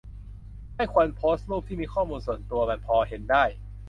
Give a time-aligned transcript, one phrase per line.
[0.75, 3.43] ไม่ควรโพสต์รูปที่มีข้อมูลส่วนตัว มันพอเห็นได้